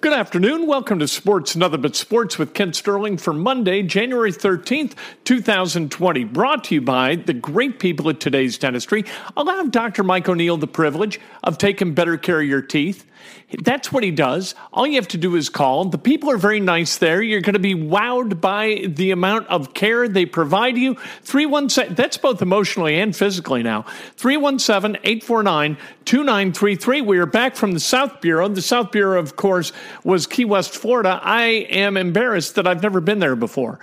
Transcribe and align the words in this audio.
Good 0.00 0.14
afternoon. 0.14 0.66
Welcome 0.66 0.98
to 1.00 1.06
Sports 1.06 1.56
Nothing 1.56 1.82
But 1.82 1.94
Sports 1.94 2.38
with 2.38 2.54
Kent 2.54 2.74
Sterling 2.74 3.18
for 3.18 3.34
Monday, 3.34 3.82
January 3.82 4.32
13th, 4.32 4.94
2020. 5.24 6.24
Brought 6.24 6.64
to 6.64 6.76
you 6.76 6.80
by 6.80 7.16
the 7.16 7.34
great 7.34 7.78
people 7.78 8.08
at 8.08 8.18
today's 8.18 8.56
dentistry. 8.56 9.04
Allow 9.36 9.64
Dr. 9.64 10.02
Mike 10.02 10.26
O'Neill 10.26 10.56
the 10.56 10.66
privilege 10.66 11.20
of 11.44 11.58
taking 11.58 11.92
better 11.92 12.16
care 12.16 12.40
of 12.40 12.48
your 12.48 12.62
teeth. 12.62 13.04
That's 13.62 13.92
what 13.92 14.04
he 14.04 14.10
does. 14.10 14.54
All 14.72 14.86
you 14.86 14.94
have 14.94 15.08
to 15.08 15.18
do 15.18 15.34
is 15.36 15.48
call. 15.48 15.86
The 15.86 15.98
people 15.98 16.30
are 16.30 16.36
very 16.36 16.60
nice 16.60 16.98
there. 16.98 17.20
You're 17.20 17.40
going 17.40 17.54
to 17.54 17.58
be 17.58 17.74
wowed 17.74 18.40
by 18.40 18.86
the 18.86 19.10
amount 19.10 19.48
of 19.48 19.74
care 19.74 20.08
they 20.08 20.26
provide 20.26 20.76
you. 20.76 20.94
317, 21.22 21.94
that's 21.94 22.16
both 22.16 22.42
emotionally 22.42 23.00
and 23.00 23.14
physically 23.14 23.62
now. 23.62 23.82
317 24.16 25.00
849 25.02 25.76
2933. 26.04 27.00
We 27.00 27.18
are 27.18 27.26
back 27.26 27.56
from 27.56 27.72
the 27.72 27.80
South 27.80 28.20
Bureau. 28.20 28.48
The 28.48 28.62
South 28.62 28.92
Bureau, 28.92 29.18
of 29.18 29.36
course, 29.36 29.72
was 30.04 30.26
Key 30.26 30.44
West, 30.44 30.76
Florida. 30.76 31.20
I 31.22 31.66
am 31.70 31.96
embarrassed 31.96 32.54
that 32.54 32.66
I've 32.66 32.82
never 32.82 33.00
been 33.00 33.18
there 33.18 33.36
before 33.36 33.80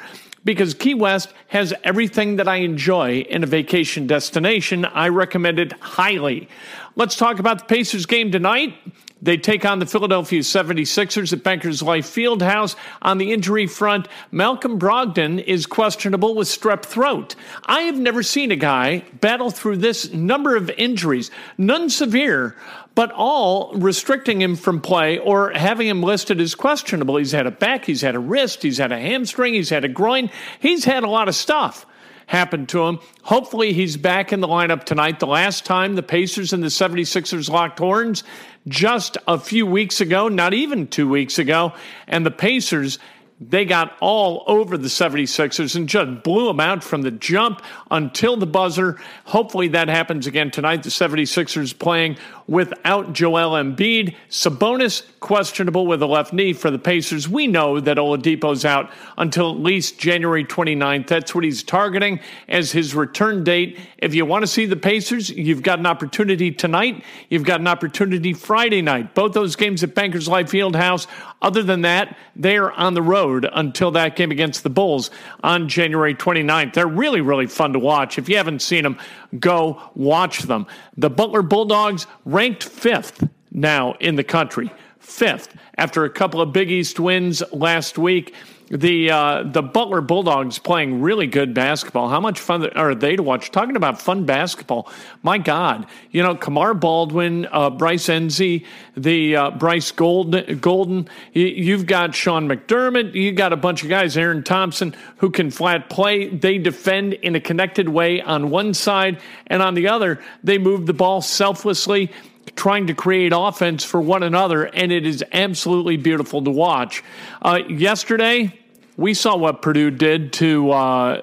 because 0.48 0.74
Key 0.74 0.94
West 0.94 1.34
has 1.50 1.74
everything 1.84 2.38
that 2.38 2.48
I 2.48 2.58
enjoy 2.58 3.20
in 3.20 3.44
a 3.44 3.48
vacation 3.48 4.08
destination. 4.08 4.86
I 4.86 5.10
recommend 5.10 5.60
it 5.60 5.74
highly. 5.74 6.48
Let's 6.96 7.18
talk 7.18 7.40
about 7.40 7.60
the 7.60 7.66
Pacers 7.66 8.06
game 8.06 8.32
tonight. 8.32 8.74
They 9.22 9.38
take 9.38 9.66
on 9.66 9.80
the 9.80 9.86
Philadelphia 9.86 10.42
76ers 10.42 11.34
at 11.34 11.44
Bankers 11.44 11.82
Life 11.82 12.06
Fieldhouse. 12.06 12.76
On 13.02 13.18
the 13.18 13.34
injury 13.34 13.66
front, 13.66 14.08
Malcolm 14.32 14.78
Brogdon 14.80 15.44
is 15.44 15.66
questionable 15.66 16.36
with 16.36 16.48
strep 16.48 16.84
throat. 16.84 17.36
I 17.66 17.82
have 17.82 17.98
never 17.98 18.22
seen 18.22 18.52
a 18.52 18.56
guy 18.56 19.04
battle 19.20 19.50
through 19.50 19.78
this 19.78 20.14
number 20.14 20.56
of 20.56 20.70
injuries, 20.72 21.32
none 21.58 21.90
severe, 21.90 22.56
but 22.94 23.12
all 23.12 23.74
restricting 23.74 24.42
him 24.42 24.56
from 24.56 24.82
play 24.82 25.18
or 25.18 25.52
having 25.52 25.88
him 25.88 26.04
listed 26.04 26.40
as 26.40 26.54
questionable. 26.54 27.18
He's 27.18 27.32
had 27.32 27.48
a 27.48 27.52
back, 27.52 27.86
he's 27.86 28.02
had 28.02 28.16
a 28.16 28.20
wrist, 28.20 28.62
he's 28.64 28.78
had 28.78 28.92
a 28.92 29.00
hamstring, 29.00 29.56
he's 29.56 29.70
had 29.70 29.86
a 29.86 29.90
groin, 29.90 30.30
he's 30.60 30.86
had 30.86 31.04
a 31.04 31.10
lot 31.10 31.28
of 31.28 31.36
stuff 31.36 31.86
happened 32.28 32.70
to 32.70 32.86
him. 32.86 33.00
Hopefully, 33.24 33.74
he's 33.74 33.98
back 33.98 34.32
in 34.32 34.40
the 34.40 34.48
lineup 34.48 34.84
tonight. 34.84 35.20
The 35.20 35.28
last 35.28 35.66
time 35.66 35.96
the 35.96 36.04
Pacers 36.04 36.54
and 36.54 36.62
the 36.62 36.68
76ers 36.68 37.50
locked 37.50 37.80
horns, 37.80 38.24
just 38.68 39.18
a 39.28 39.40
few 39.40 39.66
weeks 39.66 40.00
ago, 40.00 40.28
not 40.28 40.54
even 40.54 40.88
two 40.88 41.10
weeks 41.10 41.40
ago, 41.40 41.74
and 42.08 42.26
the 42.26 42.32
Pacers 42.32 43.00
they 43.40 43.66
got 43.66 43.96
all 44.02 44.44
over 44.48 44.80
the 44.80 44.88
76ers 44.88 45.76
and 45.76 45.88
just 45.88 46.24
blew 46.24 46.48
them 46.48 46.60
out 46.60 46.84
from 46.84 47.04
the 47.04 47.12
jump 47.12 47.62
until 47.92 48.36
the 48.36 48.48
buzzer. 48.48 49.00
Hopefully 49.26 49.68
that 49.70 49.90
happens 49.90 50.26
again 50.26 50.50
tonight. 50.50 50.82
The 50.82 50.90
76ers 50.90 51.78
playing 51.78 52.18
without 52.48 53.14
Joel 53.14 53.52
Embiid. 53.52 54.16
Sabonis 54.30 55.04
questionable 55.20 55.86
with 55.86 56.02
a 56.02 56.08
left 56.08 56.34
knee 56.34 56.54
for 56.54 56.72
the 56.72 56.80
Pacers. 56.80 57.30
We 57.30 57.46
know 57.46 57.80
that 57.80 57.98
Oladipo's 57.98 58.66
out 58.66 58.90
until 59.20 59.52
at 59.52 59.60
least 59.60 60.00
January 60.00 60.44
29th. 60.44 61.06
That's 61.06 61.36
what 61.36 61.44
he's 61.44 61.62
targeting 61.62 62.20
as 62.48 62.72
his 62.72 62.96
return 62.96 63.44
date. 63.44 63.78
If 64.00 64.16
you 64.16 64.26
want 64.26 64.44
to 64.44 64.48
see 64.48 64.66
the 64.66 64.76
Pacers, 64.76 65.30
you've 65.30 65.62
got 65.62 65.78
an 65.78 65.86
opportunity 65.86 66.52
tonight. 66.52 67.04
You've 67.30 67.44
got 67.44 67.60
an 67.60 67.68
opportunity 67.68 68.34
Friday 68.34 68.82
night. 68.82 69.14
Both 69.14 69.34
those 69.34 69.56
games 69.56 69.84
at 69.84 69.94
Bankers 69.94 70.28
Life 70.28 70.50
Fieldhouse. 70.50 71.06
Other 71.40 71.62
than 71.62 71.82
that, 71.82 72.18
they 72.36 72.58
are 72.58 72.72
on 72.72 72.96
the 72.96 73.02
road 73.04 73.27
until 73.36 73.92
that 73.92 74.16
game 74.16 74.32
against 74.32 74.64
the 74.64 74.70
Bulls 74.70 75.12
on 75.44 75.70
January 75.70 76.16
29th. 76.16 76.74
They're 76.74 76.88
really, 76.88 77.22
really 77.22 77.48
fun 77.48 77.74
to 77.74 77.80
watch. 77.80 78.18
If 78.18 78.30
you 78.30 78.38
haven't 78.38 78.62
seen 78.62 78.84
them, 78.84 78.98
go 79.40 79.82
watch 79.96 80.40
them. 80.44 80.68
The 80.98 81.10
Butler 81.10 81.42
Bulldogs 81.42 82.08
ranked 82.26 82.64
fifth 82.64 83.28
now 83.52 83.94
in 84.00 84.16
the 84.16 84.24
country. 84.24 84.72
Fifth 85.08 85.56
after 85.78 86.04
a 86.04 86.10
couple 86.10 86.42
of 86.42 86.52
Big 86.52 86.70
East 86.70 87.00
wins 87.00 87.42
last 87.54 87.98
week 87.98 88.36
the 88.70 89.10
uh, 89.10 89.44
the 89.44 89.62
Butler 89.62 90.02
Bulldogs 90.02 90.60
playing 90.60 91.02
really 91.02 91.28
good 91.28 91.54
basketball. 91.54 92.10
How 92.10 92.20
much 92.20 92.40
fun 92.40 92.70
are 92.72 92.94
they 92.94 93.16
to 93.16 93.24
watch? 93.24 93.52
Talking 93.52 93.76
about 93.76 94.02
fun 94.02 94.26
basketball, 94.26 94.92
my 95.24 95.38
God! 95.38 95.86
You 96.12 96.24
know, 96.24 96.36
Kamar 96.36 96.74
Baldwin, 96.74 97.48
uh, 97.52 97.70
Bryce 97.70 98.08
Nze, 98.08 98.66
the 98.96 99.36
uh, 99.36 99.52
Bryce 99.52 99.92
Golden. 99.92 100.60
Golden. 100.60 101.08
You've 101.34 101.86
got 101.86 102.14
Sean 102.14 102.48
McDermott. 102.50 103.14
You 103.14 103.32
got 103.32 103.54
a 103.54 103.58
bunch 103.58 103.84
of 103.84 103.90
guys, 103.90 104.18
Aaron 104.18 104.44
Thompson, 104.44 104.96
who 105.18 105.30
can 105.30 105.50
flat 105.50 105.90
play. 105.90 106.28
They 106.28 106.58
defend 106.58 107.14
in 107.14 107.36
a 107.36 107.40
connected 107.40 107.88
way 107.88 108.22
on 108.22 108.50
one 108.50 108.74
side, 108.74 109.22
and 109.48 109.62
on 109.62 109.76
the 109.76 109.88
other, 109.88 110.20
they 110.44 110.58
move 110.58 110.86
the 110.86 110.94
ball 110.94 111.22
selflessly 111.22 112.12
trying 112.56 112.88
to 112.88 112.94
create 112.94 113.34
offense 113.36 113.84
for 113.84 114.00
one 114.00 114.24
another, 114.24 114.64
and 114.64 114.92
it 114.92 115.06
is 115.06 115.24
absolutely 115.32 115.98
beautiful 115.98 116.44
to 116.44 116.52
watch. 116.52 117.04
Uh, 117.42 117.60
yesterday, 117.68 118.58
we 118.96 119.14
saw 119.14 119.36
what 119.36 119.62
Purdue 119.62 119.92
did 119.92 120.34
to 120.34 120.72
uh, 120.72 121.22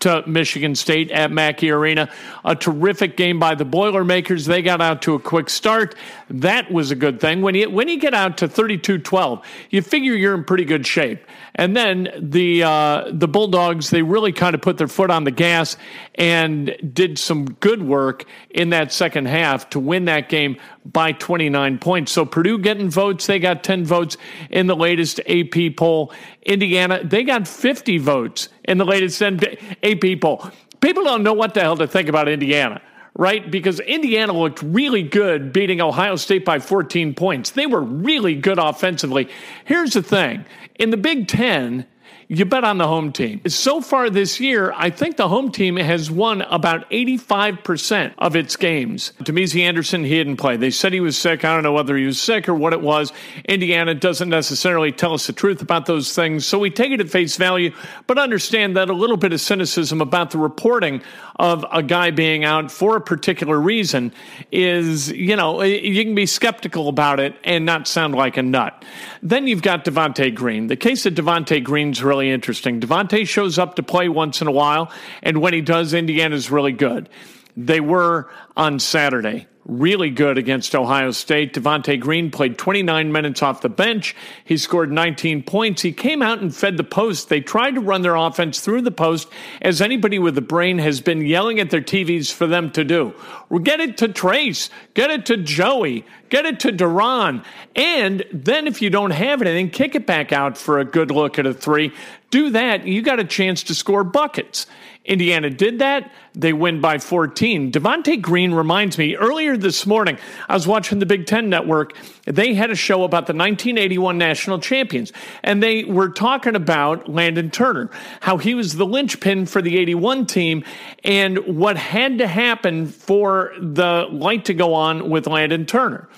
to 0.00 0.22
Michigan 0.26 0.74
State 0.74 1.10
at 1.10 1.30
Mackey 1.30 1.70
Arena. 1.70 2.08
A 2.44 2.54
terrific 2.54 3.16
game 3.16 3.38
by 3.38 3.54
the 3.54 3.64
Boilermakers. 3.64 4.46
They 4.46 4.62
got 4.62 4.80
out 4.80 5.02
to 5.02 5.14
a 5.14 5.18
quick 5.18 5.50
start. 5.50 5.94
That 6.30 6.70
was 6.70 6.90
a 6.90 6.94
good 6.94 7.20
thing. 7.20 7.42
When 7.42 7.54
you 7.54 7.70
when 7.70 7.88
you 7.88 7.98
get 7.98 8.14
out 8.14 8.38
to 8.38 8.48
32-12, 8.48 9.42
you 9.70 9.82
figure 9.82 10.14
you're 10.14 10.34
in 10.34 10.44
pretty 10.44 10.64
good 10.64 10.86
shape. 10.86 11.24
And 11.54 11.76
then 11.76 12.08
the 12.18 12.62
uh, 12.62 13.10
the 13.12 13.28
Bulldogs 13.28 13.90
they 13.90 14.02
really 14.02 14.32
kind 14.32 14.54
of 14.54 14.62
put 14.62 14.78
their 14.78 14.88
foot 14.88 15.10
on 15.10 15.24
the 15.24 15.30
gas 15.30 15.76
and 16.14 16.76
did 16.92 17.18
some 17.18 17.52
good 17.54 17.82
work 17.82 18.24
in 18.50 18.70
that 18.70 18.92
second 18.92 19.26
half 19.26 19.70
to 19.70 19.80
win 19.80 20.06
that 20.06 20.28
game 20.28 20.56
by 20.84 21.12
29 21.12 21.78
points. 21.78 22.12
So 22.12 22.24
Purdue 22.24 22.58
getting 22.58 22.90
votes, 22.90 23.26
they 23.26 23.38
got 23.38 23.62
10 23.62 23.84
votes 23.84 24.16
in 24.50 24.66
the 24.66 24.76
latest 24.76 25.20
AP 25.28 25.76
poll. 25.76 26.12
Indiana, 26.42 27.02
they 27.04 27.22
got 27.24 27.46
50 27.46 27.98
votes 27.98 28.48
in 28.64 28.78
the 28.78 28.84
latest 28.84 29.22
AP 29.22 30.20
poll. 30.20 30.50
People 30.80 31.04
don't 31.04 31.22
know 31.22 31.34
what 31.34 31.54
the 31.54 31.60
hell 31.60 31.76
to 31.76 31.86
think 31.86 32.08
about 32.08 32.28
Indiana 32.28 32.80
right? 33.14 33.50
Because 33.50 33.80
Indiana 33.80 34.32
looked 34.32 34.62
really 34.62 35.02
good 35.02 35.52
beating 35.52 35.80
Ohio 35.80 36.16
State 36.16 36.44
by 36.44 36.58
14 36.58 37.14
points. 37.14 37.50
They 37.50 37.66
were 37.66 37.82
really 37.82 38.34
good 38.34 38.58
offensively. 38.58 39.28
Here's 39.64 39.92
the 39.92 40.02
thing 40.02 40.44
in 40.76 40.90
the 40.90 40.96
Big 40.96 41.28
Ten, 41.28 41.86
you 42.34 42.46
bet 42.46 42.64
on 42.64 42.78
the 42.78 42.86
home 42.88 43.12
team. 43.12 43.42
So 43.46 43.82
far 43.82 44.08
this 44.08 44.40
year, 44.40 44.72
I 44.74 44.88
think 44.88 45.18
the 45.18 45.28
home 45.28 45.52
team 45.52 45.76
has 45.76 46.10
won 46.10 46.40
about 46.40 46.88
85% 46.90 48.14
of 48.16 48.34
its 48.34 48.56
games. 48.56 49.12
Damezi 49.18 49.60
Anderson, 49.60 50.02
he 50.02 50.14
didn't 50.14 50.38
play. 50.38 50.56
They 50.56 50.70
said 50.70 50.94
he 50.94 51.00
was 51.00 51.18
sick. 51.18 51.44
I 51.44 51.52
don't 51.52 51.62
know 51.62 51.74
whether 51.74 51.94
he 51.94 52.06
was 52.06 52.18
sick 52.18 52.48
or 52.48 52.54
what 52.54 52.72
it 52.72 52.80
was. 52.80 53.12
Indiana 53.44 53.94
doesn't 53.94 54.30
necessarily 54.30 54.92
tell 54.92 55.12
us 55.12 55.26
the 55.26 55.34
truth 55.34 55.60
about 55.60 55.84
those 55.84 56.14
things, 56.14 56.46
so 56.46 56.58
we 56.58 56.70
take 56.70 56.90
it 56.90 57.00
at 57.00 57.10
face 57.10 57.36
value, 57.36 57.70
but 58.06 58.16
understand 58.16 58.78
that 58.78 58.88
a 58.88 58.94
little 58.94 59.18
bit 59.18 59.34
of 59.34 59.40
cynicism 59.40 60.00
about 60.00 60.30
the 60.30 60.38
reporting 60.38 61.02
of 61.36 61.66
a 61.70 61.82
guy 61.82 62.10
being 62.10 62.44
out 62.44 62.70
for 62.70 62.96
a 62.96 63.00
particular 63.00 63.60
reason 63.60 64.10
is, 64.50 65.10
you 65.12 65.36
know, 65.36 65.62
you 65.62 66.02
can 66.02 66.14
be 66.14 66.24
skeptical 66.24 66.88
about 66.88 67.20
it 67.20 67.34
and 67.44 67.66
not 67.66 67.86
sound 67.86 68.14
like 68.14 68.38
a 68.38 68.42
nut. 68.42 68.84
Then 69.22 69.46
you've 69.46 69.62
got 69.62 69.84
Devonte 69.84 70.34
Green. 70.34 70.68
The 70.68 70.76
case 70.76 71.04
of 71.04 71.14
Devonte 71.14 71.62
Green's 71.62 72.02
really 72.02 72.21
interesting. 72.30 72.80
Devonte 72.80 73.26
shows 73.26 73.58
up 73.58 73.76
to 73.76 73.82
play 73.82 74.08
once 74.08 74.40
in 74.40 74.46
a 74.46 74.52
while, 74.52 74.90
and 75.22 75.40
when 75.40 75.52
he 75.54 75.60
does, 75.60 75.94
Indiana's 75.94 76.50
really 76.50 76.72
good. 76.72 77.08
They 77.56 77.80
were 77.80 78.30
on 78.56 78.78
Saturday 78.78 79.46
really 79.64 80.10
good 80.10 80.38
against 80.38 80.74
Ohio 80.74 81.10
State. 81.12 81.54
Devonte 81.54 81.98
Green 82.00 82.30
played 82.30 82.58
29 82.58 83.12
minutes 83.12 83.42
off 83.42 83.60
the 83.60 83.68
bench. 83.68 84.16
He 84.44 84.56
scored 84.56 84.90
19 84.90 85.44
points. 85.44 85.82
He 85.82 85.92
came 85.92 86.22
out 86.22 86.40
and 86.40 86.54
fed 86.54 86.76
the 86.76 86.84
post. 86.84 87.28
They 87.28 87.40
tried 87.40 87.76
to 87.76 87.80
run 87.80 88.02
their 88.02 88.16
offense 88.16 88.60
through 88.60 88.82
the 88.82 88.90
post, 88.90 89.28
as 89.60 89.80
anybody 89.80 90.18
with 90.18 90.36
a 90.36 90.42
brain 90.42 90.78
has 90.78 91.00
been 91.00 91.24
yelling 91.24 91.60
at 91.60 91.70
their 91.70 91.80
TVs 91.80 92.32
for 92.32 92.46
them 92.46 92.70
to 92.72 92.84
do. 92.84 93.14
Get 93.62 93.80
it 93.80 93.98
to 93.98 94.08
Trayce, 94.08 94.70
get 94.94 95.10
it 95.10 95.26
to 95.26 95.36
Joey, 95.36 96.04
get 96.28 96.46
it 96.46 96.58
to 96.60 96.72
De'Ron, 96.72 97.44
and 97.76 98.24
then 98.32 98.66
if 98.66 98.80
you 98.80 98.90
don't 98.90 99.10
have 99.10 99.42
anything, 99.42 99.70
kick 99.70 99.94
it 99.94 100.06
back 100.06 100.32
out 100.32 100.56
for 100.56 100.78
a 100.78 100.84
good 100.84 101.10
look 101.10 101.38
at 101.38 101.46
a 101.46 101.54
three. 101.54 101.92
Do 102.32 102.48
that, 102.50 102.86
you 102.86 103.02
got 103.02 103.20
a 103.20 103.24
chance 103.24 103.62
to 103.64 103.74
score 103.74 104.04
buckets. 104.04 104.66
Indiana 105.04 105.50
did 105.50 105.80
that. 105.80 106.10
They 106.34 106.54
win 106.54 106.80
by 106.80 106.96
14. 106.96 107.70
Devonte 107.70 108.22
Green 108.22 108.54
reminds 108.54 108.96
me 108.96 109.16
earlier 109.16 109.58
this 109.58 109.84
morning, 109.84 110.16
I 110.48 110.54
was 110.54 110.66
watching 110.66 110.98
the 110.98 111.04
Big 111.04 111.26
Ten 111.26 111.50
Network. 111.50 111.94
They 112.24 112.54
had 112.54 112.70
a 112.70 112.74
show 112.74 113.04
about 113.04 113.26
the 113.26 113.34
1981 113.34 114.16
national 114.16 114.60
champions, 114.60 115.12
and 115.42 115.62
they 115.62 115.84
were 115.84 116.08
talking 116.08 116.56
about 116.56 117.06
Landon 117.06 117.50
Turner, 117.50 117.90
how 118.20 118.38
he 118.38 118.54
was 118.54 118.76
the 118.76 118.86
linchpin 118.86 119.44
for 119.44 119.60
the 119.60 119.76
81 119.76 120.24
team, 120.24 120.64
and 121.04 121.38
what 121.40 121.76
had 121.76 122.16
to 122.16 122.26
happen 122.26 122.86
for 122.86 123.52
the 123.60 124.08
light 124.10 124.46
to 124.46 124.54
go 124.54 124.72
on 124.72 125.10
with 125.10 125.26
Landon 125.26 125.66
Turner. 125.66 126.08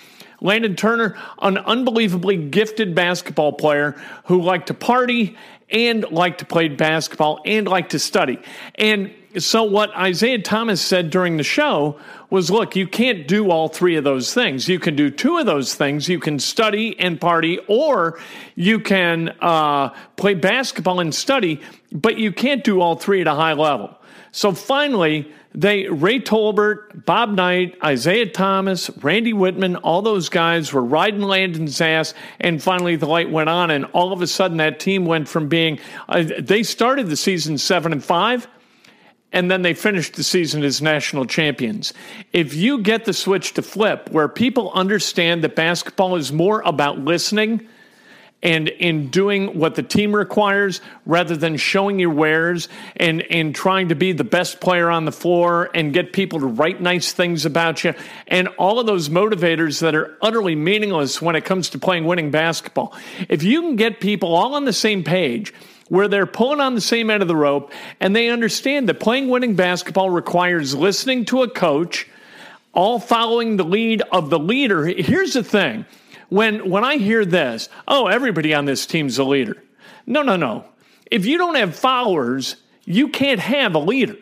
Landon 0.40 0.76
Turner, 0.76 1.16
an 1.40 1.58
unbelievably 1.58 2.48
gifted 2.48 2.94
basketball 2.94 3.52
player 3.52 3.92
who 4.26 4.40
liked 4.42 4.68
to 4.68 4.74
party 4.74 5.36
and 5.70 6.08
liked 6.10 6.38
to 6.38 6.44
play 6.44 6.68
basketball 6.68 7.40
and 7.44 7.66
liked 7.66 7.92
to 7.92 7.98
study. 7.98 8.38
And 8.76 9.12
so, 9.38 9.64
what 9.64 9.90
Isiah 10.00 10.40
Thomas 10.42 10.80
said 10.80 11.10
during 11.10 11.38
the 11.38 11.42
show 11.42 11.98
was 12.30 12.50
look, 12.50 12.76
you 12.76 12.86
can't 12.86 13.26
do 13.26 13.50
all 13.50 13.68
three 13.68 13.96
of 13.96 14.04
those 14.04 14.32
things. 14.32 14.68
You 14.68 14.78
can 14.78 14.94
do 14.94 15.10
two 15.10 15.38
of 15.38 15.46
those 15.46 15.74
things. 15.74 16.08
You 16.08 16.20
can 16.20 16.38
study 16.38 16.98
and 17.00 17.20
party, 17.20 17.58
or 17.66 18.20
you 18.54 18.78
can 18.78 19.34
uh, 19.40 19.88
play 20.16 20.34
basketball 20.34 21.00
and 21.00 21.12
study, 21.12 21.60
but 21.90 22.16
you 22.16 22.30
can't 22.30 22.62
do 22.62 22.80
all 22.80 22.94
three 22.94 23.20
at 23.20 23.26
a 23.26 23.34
high 23.34 23.54
level. 23.54 23.98
So, 24.34 24.50
finally, 24.50 25.32
they 25.54 25.86
Ray 25.86 26.18
Tolbert, 26.18 27.04
Bob 27.04 27.30
Knight, 27.30 27.76
Isiah 27.88 28.26
Thomas, 28.26 28.90
Randy 29.00 29.32
Wittman, 29.32 29.78
all 29.84 30.02
those 30.02 30.28
guys 30.28 30.72
were 30.72 30.82
riding 30.82 31.20
Landon's 31.20 31.80
ass, 31.80 32.14
and 32.40 32.60
finally 32.60 32.96
the 32.96 33.06
light 33.06 33.30
went 33.30 33.48
on, 33.48 33.70
and 33.70 33.84
all 33.92 34.12
of 34.12 34.20
a 34.22 34.26
sudden 34.26 34.56
that 34.56 34.80
team 34.80 35.04
went 35.04 35.28
from 35.28 35.48
being 35.48 35.78
uh, 36.08 36.24
they 36.40 36.64
started 36.64 37.06
the 37.06 37.16
season 37.16 37.58
seven 37.58 37.92
and 37.92 38.02
five, 38.02 38.48
and 39.30 39.48
then 39.48 39.62
they 39.62 39.72
finished 39.72 40.14
the 40.14 40.24
season 40.24 40.64
as 40.64 40.82
national 40.82 41.26
champions. 41.26 41.94
If 42.32 42.54
you 42.54 42.78
get 42.78 43.04
the 43.04 43.12
switch 43.12 43.54
to 43.54 43.62
flip, 43.62 44.10
where 44.10 44.26
people 44.26 44.72
understand 44.72 45.44
that 45.44 45.54
basketball 45.54 46.16
is 46.16 46.32
more 46.32 46.60
about 46.62 46.98
listening 46.98 47.68
and 48.44 48.68
in 48.68 49.08
doing 49.08 49.58
what 49.58 49.74
the 49.74 49.82
team 49.82 50.14
requires 50.14 50.82
rather 51.06 51.34
than 51.34 51.56
showing 51.56 51.98
your 51.98 52.10
wares 52.10 52.68
and, 52.96 53.22
and 53.22 53.54
trying 53.54 53.88
to 53.88 53.94
be 53.94 54.12
the 54.12 54.22
best 54.22 54.60
player 54.60 54.90
on 54.90 55.06
the 55.06 55.12
floor 55.12 55.70
and 55.74 55.94
get 55.94 56.12
people 56.12 56.38
to 56.38 56.46
write 56.46 56.80
nice 56.80 57.12
things 57.12 57.46
about 57.46 57.82
you 57.82 57.94
and 58.28 58.48
all 58.58 58.78
of 58.78 58.86
those 58.86 59.08
motivators 59.08 59.80
that 59.80 59.94
are 59.94 60.16
utterly 60.20 60.54
meaningless 60.54 61.22
when 61.22 61.34
it 61.34 61.44
comes 61.44 61.70
to 61.70 61.78
playing 61.78 62.04
winning 62.04 62.30
basketball. 62.30 62.94
If 63.28 63.42
you 63.42 63.62
can 63.62 63.76
get 63.76 63.98
people 63.98 64.34
all 64.34 64.54
on 64.54 64.66
the 64.66 64.72
same 64.72 65.02
page, 65.02 65.52
where 65.88 66.08
they're 66.08 66.26
pulling 66.26 66.60
on 66.60 66.74
the 66.74 66.80
same 66.80 67.10
end 67.10 67.22
of 67.22 67.28
the 67.28 67.36
rope 67.36 67.70
and 68.00 68.16
they 68.16 68.28
understand 68.28 68.88
that 68.88 69.00
playing 69.00 69.28
winning 69.28 69.54
basketball 69.54 70.08
requires 70.08 70.74
listening 70.74 71.24
to 71.26 71.42
a 71.42 71.48
coach, 71.48 72.08
all 72.72 72.98
following 72.98 73.56
the 73.56 73.64
lead 73.64 74.02
of 74.10 74.30
the 74.30 74.38
leader. 74.38 74.86
Here's 74.86 75.34
the 75.34 75.44
thing 75.44 75.84
when 76.34 76.68
when 76.68 76.82
I 76.82 76.96
hear 76.96 77.24
this, 77.24 77.68
oh, 77.86 78.08
everybody 78.08 78.52
on 78.54 78.64
this 78.64 78.86
team's 78.86 79.18
a 79.18 79.24
leader. 79.24 79.62
No, 80.04 80.22
no, 80.22 80.34
no. 80.36 80.64
If 81.08 81.26
you 81.26 81.38
don't 81.38 81.54
have 81.54 81.76
followers, 81.76 82.56
you 82.84 83.08
can't 83.08 83.38
have 83.38 83.76
a 83.76 83.78
leader. 83.78 84.16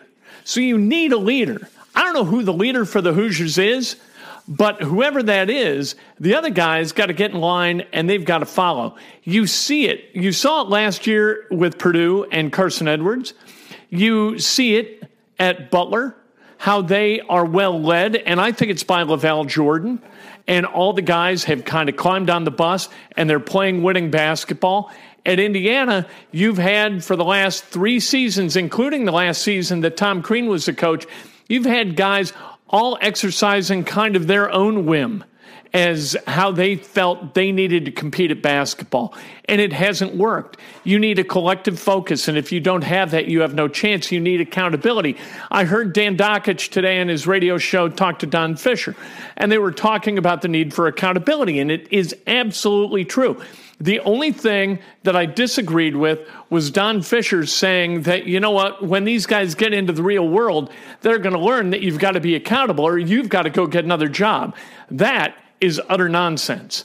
So 0.45 0.61
you 0.61 0.77
need 0.77 1.13
a 1.13 1.17
leader. 1.17 1.69
I 1.95 2.05
don't 2.05 2.15
know 2.15 2.25
who 2.25 2.43
the 2.43 2.53
leader 2.53 2.85
for 2.85 3.01
the 3.01 3.15
Hoosiers 3.15 3.57
is, 3.57 3.97
but 4.47 4.83
whoever 4.83 5.23
that 5.23 5.49
is, 5.49 5.95
the 6.21 6.35
other 6.35 6.51
guys 6.51 6.93
got 6.93 7.07
to 7.07 7.15
get 7.15 7.31
in 7.31 7.41
line 7.41 7.87
and 7.93 8.11
they've 8.11 8.25
got 8.25 8.39
to 8.39 8.47
follow. 8.47 8.97
You 9.23 9.47
see 9.47 9.87
it. 9.87 10.11
You 10.15 10.33
saw 10.33 10.63
it 10.63 10.69
last 10.69 11.07
year 11.07 11.47
with 11.51 11.79
Purdue 11.79 12.25
and 12.31 12.53
Carson 12.53 12.89
Edwards. 12.89 13.33
You 13.89 14.39
see 14.39 14.77
it 14.77 15.11
at 15.39 15.71
Butler, 15.71 16.15
how 16.59 16.83
they 16.83 17.21
are 17.21 17.45
well 17.47 17.81
led, 17.81 18.17
and 18.17 18.39
I 18.39 18.53
think 18.53 18.71
it's 18.71 18.85
by 18.85 19.03
LaVall 19.03 19.47
Jordan 19.47 20.03
and 20.47 20.67
all 20.67 20.93
the 20.93 21.03
guys 21.03 21.45
have 21.45 21.65
kind 21.65 21.89
of 21.89 21.97
climbed 21.97 22.31
on 22.31 22.45
the 22.45 22.51
bus 22.51 22.89
and 23.17 23.29
they're 23.29 23.41
playing 23.41 23.83
winning 23.83 24.11
basketball. 24.11 24.91
At 25.25 25.39
Indiana, 25.39 26.07
you've 26.33 26.59
had 26.59 27.05
for 27.05 27.15
the 27.15 27.25
last 27.25 27.65
three 27.65 28.01
seasons, 28.01 28.57
including 28.57 29.05
the 29.05 29.13
last 29.13 29.43
season 29.43 29.81
that 29.83 29.97
Tom 29.97 30.23
Crean 30.23 30.49
was 30.49 30.67
the 30.67 30.73
coach, 30.73 31.07
you've 31.49 31.65
had 31.65 31.97
guys 31.97 32.33
all 32.69 32.99
exercising 33.01 33.85
kind 33.85 34.17
of 34.17 34.27
their 34.27 34.51
own 34.51 34.87
whim 34.87 35.25
as 35.75 36.17
how 36.27 36.53
they 36.53 36.77
felt 36.77 37.35
they 37.35 37.51
needed 37.51 37.87
to 37.87 37.93
compete 37.93 38.31
at 38.31 38.43
basketball. 38.43 39.15
And 39.47 39.61
it 39.61 39.73
hasn't 39.73 40.15
worked. 40.15 40.59
You 40.85 40.99
need 40.99 41.19
a 41.19 41.25
collective 41.25 41.79
focus. 41.79 42.29
And 42.29 42.37
if 42.37 42.53
you 42.53 42.61
don't 42.61 42.85
have 42.85 43.11
that, 43.13 43.27
you 43.27 43.41
have 43.41 43.55
no 43.55 43.69
chance. 43.69 44.13
You 44.13 44.21
need 44.21 44.41
accountability. 44.41 45.17
I 45.51 45.65
heard 45.65 45.93
Dan 45.93 46.17
Dakich 46.17 46.71
today 46.71 47.01
on 47.01 47.09
his 47.09 47.27
radio 47.27 47.57
show 47.59 47.89
talk 47.89 48.19
to 48.21 48.27
Don 48.27 48.57
Fischer, 48.57 48.95
and 49.37 49.51
they 49.51 49.59
were 49.59 49.73
talking 49.73 50.19
about 50.19 50.43
the 50.43 50.49
need 50.49 50.75
for 50.75 50.87
accountability. 50.87 51.59
And 51.59 51.71
it 51.71 51.89
is 51.91 52.15
absolutely 52.27 53.05
true. 53.05 53.41
The 53.81 53.99
only 54.01 54.31
thing 54.31 54.79
that 55.03 55.17
I 55.17 55.27
disagreed 55.27 55.97
with 55.97 56.21
was 56.51 56.71
Don 56.71 57.03
Fischer 57.03 57.47
saying 57.47 58.03
that, 58.03 58.27
you 58.27 58.39
know 58.39 58.53
what, 58.53 58.87
when 58.87 59.03
these 59.03 59.27
guys 59.27 59.57
get 59.57 59.73
into 59.73 59.93
the 59.93 60.05
real 60.05 60.29
world, 60.29 60.71
they're 61.01 61.19
going 61.19 61.35
to 61.35 61.41
learn 61.41 61.71
that 61.71 61.81
you've 61.81 61.99
got 61.99 62.13
to 62.13 62.21
be 62.21 62.37
accountable 62.37 62.85
or 62.85 62.97
you've 62.97 63.29
got 63.29 63.43
to 63.43 63.51
go 63.51 63.67
get 63.67 63.85
another 63.85 64.09
job. 64.09 64.55
That 64.93 65.35
is 65.63 65.81
utter 65.89 66.09
nonsense. 66.09 66.85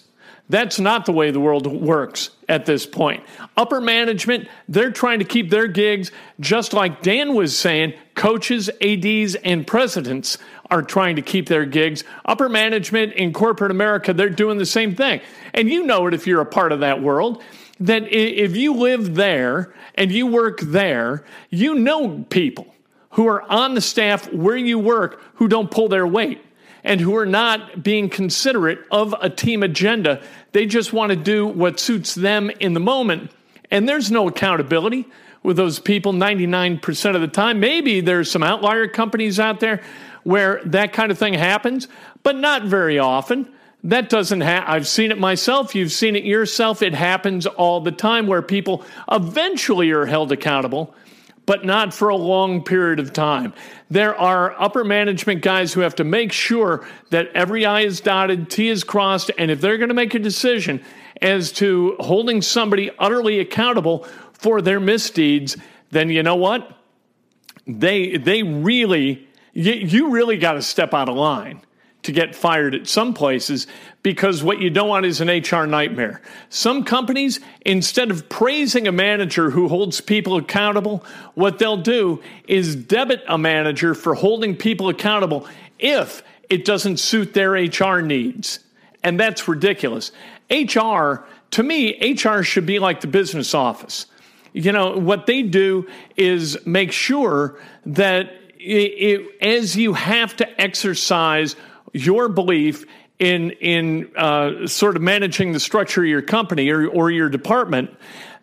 That's 0.49 0.79
not 0.79 1.05
the 1.05 1.11
way 1.11 1.31
the 1.31 1.41
world 1.41 1.67
works 1.67 2.29
at 2.47 2.65
this 2.65 2.85
point. 2.85 3.21
Upper 3.57 3.81
management, 3.81 4.47
they're 4.69 4.91
trying 4.91 5.19
to 5.19 5.25
keep 5.25 5.49
their 5.49 5.67
gigs, 5.67 6.11
just 6.39 6.71
like 6.71 7.01
Dan 7.01 7.35
was 7.35 7.57
saying, 7.57 7.93
coaches, 8.15 8.69
ADs, 8.81 9.35
and 9.35 9.67
presidents 9.67 10.37
are 10.71 10.81
trying 10.81 11.17
to 11.17 11.21
keep 11.21 11.49
their 11.49 11.65
gigs. 11.65 12.05
Upper 12.23 12.47
management 12.47 13.13
in 13.13 13.33
corporate 13.33 13.71
America, 13.71 14.13
they're 14.13 14.29
doing 14.29 14.57
the 14.57 14.65
same 14.65 14.95
thing. 14.95 15.19
And 15.53 15.69
you 15.69 15.83
know 15.83 16.07
it 16.07 16.13
if 16.13 16.25
you're 16.25 16.41
a 16.41 16.45
part 16.45 16.71
of 16.71 16.79
that 16.79 17.01
world, 17.01 17.43
that 17.81 18.03
if 18.03 18.55
you 18.55 18.73
live 18.73 19.15
there 19.15 19.73
and 19.95 20.11
you 20.11 20.27
work 20.27 20.61
there, 20.61 21.25
you 21.49 21.75
know 21.75 22.25
people 22.29 22.73
who 23.11 23.27
are 23.27 23.41
on 23.51 23.73
the 23.73 23.81
staff 23.81 24.31
where 24.31 24.55
you 24.57 24.79
work 24.79 25.21
who 25.35 25.47
don't 25.49 25.69
pull 25.71 25.89
their 25.89 26.07
weight 26.07 26.41
and 26.87 27.01
who 27.01 27.17
are 27.17 27.25
not 27.25 27.83
being 27.83 28.09
considerate 28.09 28.79
of 28.89 29.13
a 29.21 29.29
team 29.29 29.61
agenda. 29.61 30.21
They 30.53 30.65
just 30.65 30.93
want 30.93 31.09
to 31.09 31.17
do 31.17 31.45
what 31.45 31.81
suits 31.81 32.15
them 32.15 32.49
in 32.49 32.73
the 32.73 32.79
moment. 32.79 33.29
And 33.69 33.87
there's 33.87 34.09
no 34.09 34.29
accountability 34.29 35.05
with 35.43 35.57
those 35.57 35.79
people 35.79 36.13
99% 36.13 37.15
of 37.15 37.19
the 37.19 37.27
time. 37.27 37.59
Maybe 37.59 37.99
there's 37.99 38.31
some 38.31 38.41
outlier 38.41 38.87
companies 38.87 39.37
out 39.37 39.59
there 39.59 39.83
where 40.23 40.61
that 40.63 40.93
kind 40.93 41.11
of 41.11 41.17
thing 41.17 41.33
happens, 41.33 41.89
but 42.23 42.37
not 42.37 42.63
very 42.63 42.97
often. 42.97 43.51
That 43.83 44.09
doesn't 44.09 44.41
happen. 44.41 44.73
I've 44.73 44.87
seen 44.87 45.11
it 45.11 45.19
myself. 45.19 45.75
You've 45.75 45.91
seen 45.91 46.15
it 46.15 46.23
yourself. 46.23 46.81
It 46.81 46.93
happens 46.93 47.45
all 47.45 47.81
the 47.81 47.91
time 47.91 48.27
where 48.27 48.41
people 48.41 48.85
eventually 49.11 49.91
are 49.91 50.05
held 50.05 50.31
accountable 50.31 50.95
but 51.47 51.65
not 51.65 51.93
for 51.93 52.09
a 52.09 52.15
long 52.15 52.61
period 52.61 52.99
of 52.99 53.13
time. 53.13 53.53
There 53.89 54.15
are 54.15 54.53
upper 54.61 54.83
management 54.83 55.41
guys 55.41 55.73
who 55.73 55.79
have 55.79 55.95
to 55.95 56.03
make 56.03 56.31
sure 56.31 56.85
that 57.09 57.29
every 57.33 57.65
I 57.65 57.81
is 57.81 58.01
dotted, 58.01 58.51
T 58.51 58.67
is 58.67 58.83
crossed, 58.83 59.31
and 59.39 59.49
if 59.49 59.59
they're 59.59 59.77
going 59.77 59.87
to 59.87 59.95
make 59.95 60.13
a 60.13 60.19
decision 60.19 60.83
as 61.21 61.51
to 61.53 61.95
holding 61.99 62.43
somebody 62.43 62.91
utterly 62.99 63.39
accountable 63.39 64.05
for 64.33 64.61
their 64.61 64.79
misdeeds, 64.79 65.57
then 65.89 66.09
you 66.09 66.21
know 66.21 66.35
what? 66.35 66.77
They 67.65 68.17
they 68.17 68.43
really 68.43 69.27
you, 69.53 69.73
you 69.73 70.09
really 70.11 70.37
got 70.37 70.53
to 70.53 70.61
step 70.61 70.93
out 70.93 71.09
of 71.09 71.15
line 71.15 71.61
to 72.07 72.13
get 72.13 72.33
fired 72.33 72.73
at 72.73 72.87
some 72.87 73.13
places 73.13 73.67
because 74.01 74.41
what 74.41 74.61
you 74.61 74.69
don't 74.69 74.87
want 74.87 75.05
is 75.05 75.19
an 75.19 75.27
HR 75.27 75.65
nightmare. 75.65 76.21
Some 76.47 76.85
companies, 76.85 77.41
instead 77.65 78.11
of 78.11 78.29
praising 78.29 78.87
a 78.87 78.93
manager 78.93 79.49
who 79.49 79.67
holds 79.67 79.99
people 79.99 80.37
accountable, 80.37 81.03
what 81.33 81.59
they'll 81.59 81.75
do 81.75 82.23
is 82.47 82.77
debit 82.77 83.23
a 83.27 83.37
manager 83.37 83.93
for 83.93 84.15
holding 84.15 84.55
people 84.55 84.87
accountable 84.87 85.45
if 85.79 86.23
it 86.49 86.63
doesn't 86.63 86.95
suit 86.95 87.33
their 87.33 87.51
HR 87.51 87.99
needs. 87.99 88.59
And 89.03 89.19
that's 89.19 89.45
ridiculous. 89.49 90.13
HR, 90.49 91.25
to 91.51 91.61
me, 91.61 92.13
HR 92.13 92.41
should 92.41 92.65
be 92.65 92.79
like 92.79 93.01
the 93.01 93.07
business 93.07 93.53
office. 93.53 94.05
You 94.53 94.71
know, 94.71 94.97
what 94.97 95.25
they 95.25 95.41
do 95.41 95.89
is 96.15 96.65
make 96.65 96.93
sure 96.93 97.59
that 97.85 98.31
it, 98.57 99.19
it, 99.19 99.41
as 99.41 99.75
you 99.75 99.93
have 99.93 100.35
to 100.37 100.61
exercise 100.61 101.55
your 102.05 102.29
belief 102.29 102.85
in 103.19 103.51
in 103.51 104.11
uh, 104.15 104.67
sort 104.67 104.95
of 104.95 105.01
managing 105.01 105.53
the 105.53 105.59
structure 105.59 106.01
of 106.01 106.07
your 106.07 106.21
company 106.21 106.69
or, 106.69 106.87
or 106.87 107.09
your 107.09 107.29
department, 107.29 107.95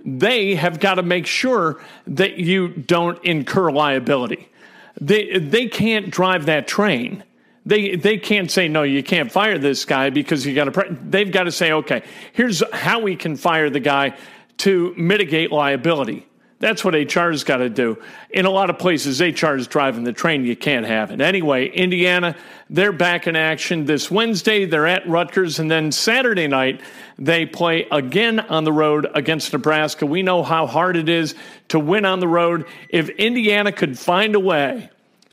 they 0.04 0.54
have 0.54 0.80
got 0.80 0.94
to 0.94 1.02
make 1.02 1.26
sure 1.26 1.80
that 2.06 2.38
you 2.38 2.68
don't 2.68 3.22
incur 3.24 3.70
liability. 3.70 4.48
They 5.00 5.38
they 5.38 5.68
can't 5.68 6.10
drive 6.10 6.46
that 6.46 6.66
train. 6.66 7.24
They 7.66 7.96
they 7.96 8.18
can't 8.18 8.50
say 8.50 8.68
no, 8.68 8.82
you 8.82 9.02
can't 9.02 9.30
fire 9.32 9.58
this 9.58 9.84
guy 9.84 10.10
because 10.10 10.44
you 10.44 10.54
got 10.54 10.64
to. 10.64 10.72
Pre-. 10.72 10.90
They've 10.90 11.30
got 11.30 11.44
to 11.44 11.52
say, 11.52 11.72
okay, 11.72 12.02
here's 12.32 12.62
how 12.72 13.00
we 13.00 13.16
can 13.16 13.36
fire 13.36 13.70
the 13.70 13.80
guy 13.80 14.16
to 14.58 14.94
mitigate 14.96 15.50
liability. 15.50 16.26
That's 16.64 16.82
what 16.82 16.94
HR's 16.94 17.44
got 17.44 17.58
to 17.58 17.68
do. 17.68 17.98
In 18.30 18.46
a 18.46 18.50
lot 18.50 18.70
of 18.70 18.78
places, 18.78 19.20
HR 19.20 19.54
is 19.54 19.66
driving 19.66 20.04
the 20.04 20.14
train. 20.14 20.46
You 20.46 20.56
can't 20.56 20.86
have 20.86 21.10
it. 21.10 21.20
Anyway, 21.20 21.68
Indiana, 21.68 22.34
they're 22.70 22.90
back 22.90 23.26
in 23.26 23.36
action 23.36 23.84
this 23.84 24.10
Wednesday. 24.10 24.64
They're 24.64 24.86
at 24.86 25.06
Rutgers. 25.06 25.58
And 25.58 25.70
then 25.70 25.92
Saturday 25.92 26.46
night, 26.46 26.80
they 27.18 27.44
play 27.44 27.86
again 27.92 28.40
on 28.40 28.64
the 28.64 28.72
road 28.72 29.06
against 29.14 29.52
Nebraska. 29.52 30.06
We 30.06 30.22
know 30.22 30.42
how 30.42 30.66
hard 30.66 30.96
it 30.96 31.10
is 31.10 31.34
to 31.68 31.78
win 31.78 32.06
on 32.06 32.20
the 32.20 32.28
road. 32.28 32.64
If 32.88 33.10
Indiana 33.10 33.70
could 33.70 33.98
find 33.98 34.34
a 34.34 34.40
way 34.40 34.88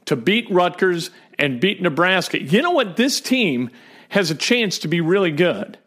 to 0.07 0.17
beat 0.17 0.51
Rutgers 0.51 1.11
and 1.39 1.61
beat 1.61 1.81
Nebraska, 1.81 2.41
you 2.41 2.61
know 2.61 2.71
what? 2.71 2.97
This 2.97 3.21
team 3.21 3.69
has 4.09 4.31
a 4.31 4.35
chance 4.35 4.79
to 4.79 4.89
be 4.89 4.99
really 4.99 5.31
good. 5.31 5.77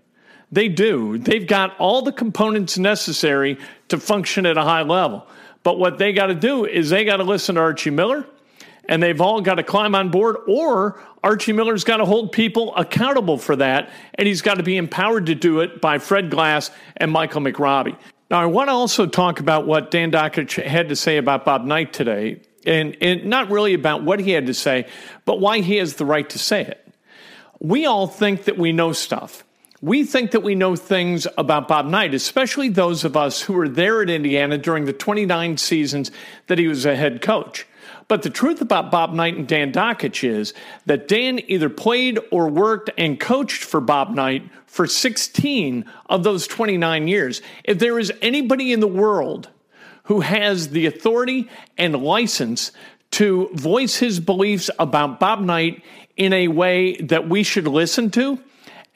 They 0.53 0.69
do. 0.69 1.19
They've 1.19 1.47
got 1.47 1.77
all 1.79 2.03
the 2.03 2.13
components 2.13 2.79
necessary 2.79 3.59
to 3.89 3.99
function 3.99 4.47
at 4.47 4.57
a 4.57 4.63
high 4.63 4.83
level. 4.83 5.27
But 5.63 5.79
what 5.79 5.99
they 5.99 6.13
got 6.13 6.27
to 6.27 6.35
do 6.35 6.65
is 6.67 6.91
they 6.91 7.05
got 7.05 7.17
to 7.17 7.25
listen 7.25 7.55
to 7.55 7.61
Archie 7.63 7.91
Miller 7.91 8.27
and 8.89 9.03
they've 9.03 9.21
all 9.21 9.41
got 9.41 9.55
to 9.55 9.63
climb 9.63 9.95
on 9.95 10.11
board, 10.11 10.37
or 10.47 11.01
Archie 11.23 11.53
Miller's 11.53 11.85
got 11.85 11.99
to 11.99 12.05
hold 12.05 12.33
people 12.33 12.75
accountable 12.77 13.39
for 13.39 13.57
that, 13.57 13.91
and 14.15 14.29
he's 14.29 14.43
got 14.43 14.55
to 14.55 14.63
be 14.63 14.77
empowered 14.77 15.27
to 15.27 15.35
do 15.35 15.61
it 15.61 15.81
by 15.81 15.99
Fred 15.99 16.31
Glass 16.31 16.71
and 16.97 17.11
Michael 17.11 17.41
McRobbie. 17.41 17.97
Now, 18.31 18.41
I 18.41 18.47
want 18.47 18.69
to 18.69 18.73
also 18.73 19.07
talk 19.07 19.41
about 19.41 19.67
what 19.67 19.91
Dan 19.91 20.11
Dakich 20.11 20.63
had 20.63 20.89
to 20.89 20.97
say 20.97 21.17
about 21.17 21.45
Bob 21.45 21.65
Knight 21.65 21.93
today, 21.93 22.43
and, 22.67 22.97
and 23.01 23.27
not 23.27 23.51
really 23.51 23.75
about 23.75 24.03
what 24.03 24.21
he 24.21 24.31
had 24.31 24.47
to 24.47 24.55
say, 24.55 24.87
but 25.25 25.41
why 25.41 25.61
he 25.61 25.77
has 25.77 25.95
the 25.95 26.07
right 26.07 26.29
to 26.31 26.39
say 26.39 26.63
it. 26.63 26.81
We 27.61 27.87
all 27.87 28.07
think 28.07 28.45
that 28.45 28.59
we 28.59 28.73
know 28.73 28.93
stuff. 28.93 29.44
We 29.85 30.05
think 30.05 30.31
that 30.31 30.43
we 30.43 30.55
know 30.55 30.77
things 30.77 31.27
about 31.37 31.69
Bob 31.69 31.85
Knight, 31.85 32.15
especially 32.15 32.71
those 32.71 33.05
of 33.05 33.19
us 33.19 33.43
who 33.43 33.53
were 33.53 33.69
there 33.69 34.01
at 34.01 34.09
Indiana 34.09 34.57
during 34.57 34.87
the 34.87 34.95
29 34.95 35.59
seasons 35.59 36.11
that 36.47 36.57
he 36.57 36.67
was 36.67 36.87
a 36.87 36.97
head 36.97 37.21
coach. 37.21 37.67
But 38.09 38.23
the 38.23 38.31
truth 38.31 38.63
about 38.63 38.91
Bob 38.91 39.13
Knight 39.13 39.37
and 39.37 39.47
Dan 39.47 39.73
Dakich 39.73 40.27
is 40.27 40.55
that 40.87 41.07
Dan 41.07 41.39
either 41.49 41.69
played 41.69 42.19
or 42.31 42.49
worked 42.49 42.89
and 42.97 43.21
coached 43.21 43.63
for 43.63 43.83
Bob 43.83 44.09
Knight 44.15 44.49
for 44.67 44.87
16 44.87 45.85
of 46.07 46.25
those 46.25 46.47
29 46.47 47.07
years. 47.07 47.43
If 47.63 47.79
there 47.79 47.99
is 47.99 48.11
anybody 48.23 48.73
in 48.73 48.81
the 48.81 48.89
world 48.89 49.51
who 50.05 50.21
has 50.21 50.71
the 50.71 50.87
authority 50.87 51.51
and 51.77 52.03
license 52.03 52.73
to 53.11 53.51
voice 53.53 53.97
his 53.97 54.19
beliefs 54.19 54.71
about 54.79 55.21
Bob 55.21 55.41
Knight 55.41 55.85
in 56.17 56.33
a 56.33 56.49
way 56.49 56.97
that 57.03 57.29
we 57.29 57.43
should 57.43 57.69
listen 57.69 58.11
to, 58.13 58.41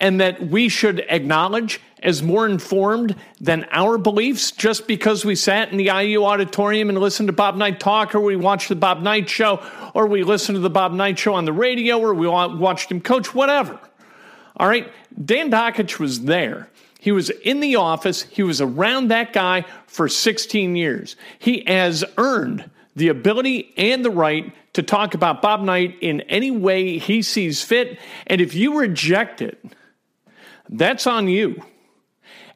and 0.01 0.21
that 0.21 0.49
we 0.49 0.69
should 0.69 1.01
acknowledge 1.09 1.81
as 2.03 2.23
more 2.23 2.47
informed 2.47 3.17
than 3.41 3.67
our 3.73 3.99
beliefs 3.99 4.53
just 4.53 4.87
because 4.87 5.25
we 5.25 5.35
sat 5.35 5.73
in 5.73 5.77
the 5.77 5.91
IU 5.91 6.25
auditorium 6.25 6.89
and 6.89 6.99
listened 6.99 7.27
to 7.27 7.33
Bob 7.33 7.57
Knight 7.57 7.81
talk, 7.81 8.15
or 8.15 8.21
we 8.21 8.37
watched 8.37 8.69
the 8.69 8.77
Bob 8.77 9.03
Knight 9.03 9.29
show, 9.29 9.61
or 9.95 10.07
we 10.07 10.23
listened 10.23 10.57
to 10.57 10.61
the 10.61 10.71
Bob 10.71 10.93
Knight 10.93 11.19
show 11.19 11.35
on 11.35 11.45
the 11.45 11.53
radio, 11.53 11.99
or 11.99 12.15
we 12.15 12.29
watched 12.29 12.91
him 12.91 13.01
coach, 13.01 13.35
whatever. 13.35 13.81
All 14.57 14.69
right, 14.69 14.93
Dan 15.25 15.51
Dakich 15.51 15.99
was 15.99 16.23
there. 16.23 16.69
He 17.01 17.13
was 17.13 17.31
in 17.31 17.61
the 17.61 17.77
office. 17.77 18.23
He 18.23 18.43
was 18.43 18.61
around 18.61 19.09
that 19.09 19.33
guy 19.33 19.65
for 19.87 20.09
16 20.09 20.77
years. 20.77 21.17
He 21.39 21.65
has 21.67 22.05
earned 22.17 22.69
the 22.97 23.09
ability 23.09 23.73
and 23.77 24.05
the 24.05 24.11
right 24.11 24.53
to 24.73 24.83
talk 24.83 25.15
about 25.15 25.43
Bob 25.43 25.61
Knight 25.63 25.97
in 26.01 26.21
any 26.23 26.51
way 26.51 26.99
he 26.99 27.23
sees 27.23 27.63
fit. 27.63 27.99
And 28.27 28.41
if 28.41 28.55
you 28.55 28.79
reject 28.79 29.41
it, 29.41 29.65
that's 30.69 31.07
on 31.07 31.29
you. 31.29 31.63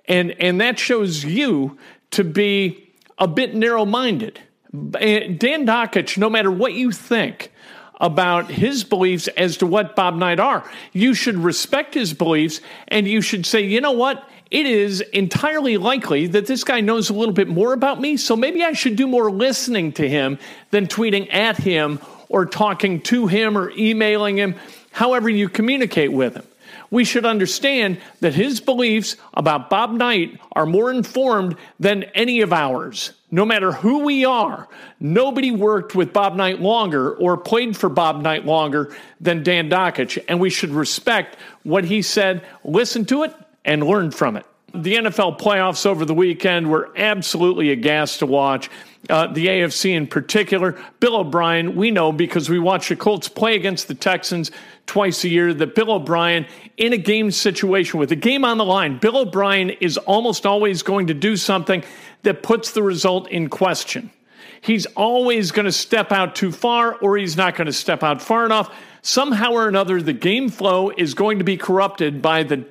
And, 0.07 0.33
and 0.33 0.61
that 0.61 0.79
shows 0.79 1.25
you 1.25 1.79
to 2.13 2.25
be 2.25 2.93
a 3.19 3.29
bit 3.29 3.55
narrow 3.55 3.85
minded. 3.85 4.41
Eh, 4.99 5.29
Dan 5.29 5.67
Dakich, 5.67 6.19
no 6.19 6.29
matter 6.29 6.51
what 6.51 6.75
you 6.75 6.91
think 6.91 7.53
about 8.01 8.51
his 8.51 8.83
beliefs 8.85 9.29
as 9.29 9.59
to 9.59 9.67
what 9.67 9.95
Bob 9.95 10.17
Knight 10.17 10.41
are, 10.41 10.69
you 10.93 11.15
should 11.15 11.37
respect 11.37 11.95
his 11.95 12.13
beliefs 12.13 12.61
and 12.89 13.07
you 13.07 13.21
should 13.21 13.47
say, 13.47 13.61
you 13.61 13.81
know 13.81 13.93
what? 13.93 14.29
It 14.51 14.67
is 14.67 15.01
entirely 15.01 15.79
likely 15.79 16.27
that 16.27 16.47
this 16.47 16.65
guy 16.65 16.81
knows 16.81 17.09
a 17.09 17.15
little 17.15 17.33
bit 17.33 17.49
more 17.49 17.73
about 17.73 18.01
me, 18.01 18.19
so 18.19 18.37
maybe 18.37 18.63
I 18.63 18.73
should 18.73 18.97
do 18.97 19.07
more 19.07 19.31
listening 19.31 19.93
to 19.93 20.07
him 20.07 20.39
than 20.71 20.89
tweeting 20.89 21.33
at 21.33 21.57
him 21.57 22.01
or 22.29 22.45
talking 22.45 23.01
to 23.03 23.29
him 23.29 23.57
or 23.57 23.71
emailing 23.71 24.37
him, 24.37 24.57
however 24.91 25.31
you 25.31 25.49
communicate 25.49 26.13
with 26.13 26.35
him 26.35 26.45
we 26.93 27.05
should 27.05 27.25
understand 27.25 27.99
that 28.21 28.35
his 28.35 28.61
beliefs 28.61 29.17
about 29.35 29.71
Bob 29.71 29.93
Knight 29.93 30.39
are 30.53 30.67
more 30.67 30.93
informed 30.93 31.57
than 31.81 32.05
any 32.15 32.43
of 32.43 32.53
ours. 32.53 33.13
No 33.31 33.47
matter 33.47 33.73
who 33.73 34.01
we 34.01 34.27
are, 34.27 34.69
nobody 35.01 35.51
worked 35.51 35.95
with 35.95 36.13
Bob 36.13 36.37
Knight 36.37 36.61
longer 36.61 37.15
or 37.15 37.39
played 37.39 37.79
for 37.79 37.89
Bob 37.89 38.21
Knight 38.21 38.45
longer 38.45 38.95
than 39.23 39.43
Dan 39.43 39.71
Dakich, 39.71 40.23
and 40.29 40.39
we 40.39 40.51
should 40.51 40.71
respect 40.71 41.39
what 41.63 41.85
he 41.85 42.03
said, 42.03 42.45
listen 42.63 43.07
to 43.07 43.23
it, 43.23 43.35
and 43.65 43.83
learn 43.83 44.11
from 44.11 44.37
it. 44.37 44.45
The 44.75 44.97
NFL 44.97 45.41
playoffs 45.41 45.87
over 45.87 46.05
the 46.05 46.15
weekend 46.15 46.71
were 46.71 46.93
absolutely 46.95 47.71
a 47.71 47.77
gas 47.77 48.19
to 48.19 48.27
watch. 48.27 48.69
Uh, 49.11 49.27
the 49.27 49.49
AFC 49.49 49.97
in 49.97 50.07
particular. 50.07 50.81
Bill 51.01 51.17
O'Brien, 51.17 51.75
we 51.75 51.91
know 51.91 52.13
because 52.13 52.49
we 52.49 52.61
watch 52.61 52.89
the 52.89 52.95
Colts 52.95 53.29
play 53.29 53.57
against 53.57 53.89
the 53.89 53.97
Texans 53.97 54.53
twice 54.87 55.25
a 55.25 55.29
year 55.29 55.53
that 55.53 55.75
Bill 55.75 55.91
O'Brien, 55.91 56.47
in 56.77 56.93
a 56.93 56.99
game 56.99 57.33
situation 57.33 57.99
with 57.99 58.13
a 58.13 58.17
game 58.17 58.45
on 58.45 58.59
the 58.59 58.65
line, 58.65 58.99
Bill 58.99 59.17
O'Brien 59.17 59.71
is 59.71 59.99
almost 59.99 60.47
always 60.47 60.85
going 60.85 61.09
to 61.09 61.15
do 61.15 61.37
something 61.37 61.83
that 62.23 62.45
puts 62.45 62.71
the 62.73 62.83
result 62.83 63.29
in 63.29 63.49
question. 63.49 64.11
He's 64.61 64.87
always 64.87 65.51
going 65.51 65.67
to 65.67 65.73
step 65.73 66.13
out 66.13 66.37
too 66.37 66.53
far 66.53 66.95
or 66.95 67.17
he's 67.17 67.37
not 67.37 67.57
going 67.57 67.67
to 67.67 67.73
step 67.73 68.05
out 68.05 68.23
far 68.23 68.47
enough. 68.47 68.73
Somehow 69.03 69.51
or 69.51 69.67
another, 69.67 70.01
the 70.01 70.13
game 70.13 70.49
flow 70.49 70.91
is 70.91 71.15
going 71.15 71.39
to 71.39 71.45
be 71.45 71.57
corrupted 71.57 72.23
by 72.23 72.45
the, 72.45 72.65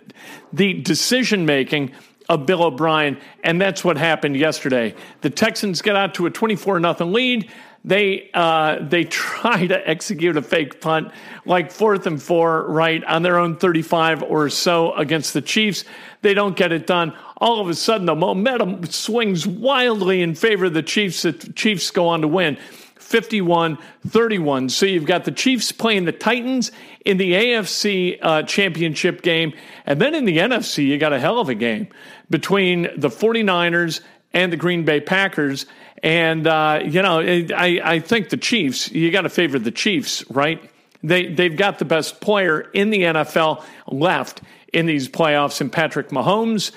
the 0.54 0.74
decision 0.74 1.46
making 1.46 1.92
of 2.32 2.46
Bill 2.46 2.64
O'Brien, 2.64 3.18
and 3.44 3.60
that's 3.60 3.84
what 3.84 3.98
happened 3.98 4.38
yesterday. 4.38 4.96
The 5.20 5.30
Texans 5.30 5.82
get 5.82 5.98
out 5.98 6.14
to 6.16 6.28
a 6.28 6.32
24 6.32 6.80
0 6.80 6.94
lead. 7.12 7.52
They 7.84 8.30
uh, 8.34 8.78
they 8.82 9.04
try 9.06 9.68
to 9.68 9.90
execute 9.90 10.38
a 10.38 10.42
fake 10.42 10.80
punt 10.80 11.12
like 11.46 11.72
fourth 11.72 12.08
and 12.08 12.24
four, 12.24 12.66
right 12.72 13.04
on 13.04 13.22
their 13.22 13.38
own 13.38 13.58
35 13.58 14.24
or 14.24 14.50
so 14.50 14.94
against 14.94 15.34
the 15.34 15.42
Chiefs. 15.42 15.84
They 16.22 16.34
don't 16.34 16.56
get 16.56 16.72
it 16.72 16.88
done. 16.88 17.14
All 17.36 17.60
of 17.60 17.68
a 17.68 17.76
sudden, 17.76 18.06
the 18.06 18.16
momentum 18.16 18.86
swings 18.86 19.46
wildly 19.46 20.22
in 20.22 20.34
favor 20.34 20.66
of 20.66 20.74
the 20.74 20.84
Chiefs. 20.84 21.24
The 21.24 21.34
Chiefs 21.34 21.92
go 21.92 22.08
on 22.08 22.22
to 22.22 22.30
win. 22.30 22.58
51 23.02 23.78
31. 24.08 24.70
So 24.70 24.86
you've 24.86 25.06
got 25.06 25.26
the 25.26 25.32
Chiefs 25.32 25.72
playing 25.72 26.06
the 26.06 26.12
Titans 26.12 26.72
in 27.06 27.18
the 27.18 27.34
AFC 27.34 28.18
uh, 28.22 28.44
championship 28.44 29.22
game. 29.22 29.54
And 29.86 30.00
then 30.00 30.16
in 30.16 30.26
the 30.26 30.38
NFC, 30.38 30.86
you 30.86 30.98
got 30.98 31.14
a 31.14 31.20
hell 31.20 31.40
of 31.40 31.50
a 31.50 31.56
game 31.56 31.88
between 32.30 32.84
the 32.96 33.10
49ers 33.10 34.02
and 34.34 34.52
the 34.52 34.58
Green 34.58 34.86
Bay 34.86 35.02
Packers. 35.02 35.66
And, 36.04 36.48
uh, 36.48 36.82
you 36.84 37.02
know, 37.02 37.20
I, 37.20 37.82
I 37.84 38.00
think 38.00 38.30
the 38.30 38.38
Chiefs, 38.38 38.92
you 38.92 39.12
got 39.12 39.22
to 39.22 39.30
favor 39.30 39.60
the 39.60 39.72
Chiefs, 39.72 40.24
right? 40.30 40.62
They, 41.04 41.28
they've 41.28 41.56
got 41.56 41.80
the 41.80 41.86
best 41.86 42.22
player 42.22 42.62
in 42.62 42.90
the 42.92 43.02
NFL 43.02 43.64
left 43.88 44.42
in 44.74 44.86
these 44.86 45.10
playoffs 45.10 45.62
in 45.62 45.70
Patrick 45.70 46.10
Mahomes. 46.10 46.72